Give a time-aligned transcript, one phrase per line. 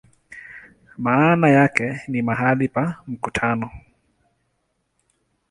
[0.97, 3.71] Maana yake ni "mahali pa mkutano".